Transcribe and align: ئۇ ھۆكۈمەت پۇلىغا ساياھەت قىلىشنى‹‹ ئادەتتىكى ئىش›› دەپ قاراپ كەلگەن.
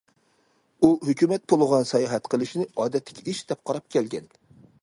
ئۇ 0.85 0.89
ھۆكۈمەت 1.09 1.45
پۇلىغا 1.53 1.81
ساياھەت 1.91 2.31
قىلىشنى‹‹ 2.35 2.67
ئادەتتىكى 2.73 3.27
ئىش›› 3.29 3.47
دەپ 3.53 3.63
قاراپ 3.71 3.97
كەلگەن. 3.97 4.31